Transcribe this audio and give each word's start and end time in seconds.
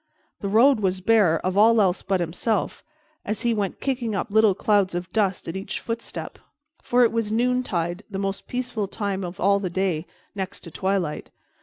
The 0.39 0.47
road 0.49 0.79
was 0.79 0.99
bare 0.99 1.37
of 1.45 1.55
all 1.59 1.79
else 1.79 2.01
but 2.01 2.19
himself, 2.19 2.83
as 3.23 3.43
he 3.43 3.53
went 3.53 3.79
kicking 3.79 4.15
up 4.15 4.31
little 4.31 4.55
clouds 4.55 4.95
of 4.95 5.13
dust 5.13 5.47
at 5.47 5.55
each 5.55 5.79
footstep; 5.79 6.39
for 6.81 7.03
it 7.03 7.11
was 7.11 7.31
noontide, 7.31 8.01
the 8.09 8.17
most 8.17 8.47
peaceful 8.47 8.87
time 8.87 9.23
of 9.23 9.39
all 9.39 9.59
the 9.59 9.69
day, 9.69 10.07
next 10.33 10.61
to 10.61 10.71
twilight. 10.71 11.29